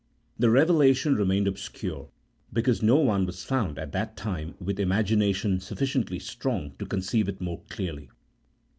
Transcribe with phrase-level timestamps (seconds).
[0.39, 2.09] The revelation remained obscure
[2.51, 7.39] because no cue was found, at that time, with imagination sufficiently strong to conceive it
[7.39, 8.09] more clearly.